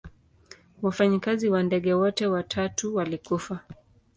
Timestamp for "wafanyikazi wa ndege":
0.81-1.93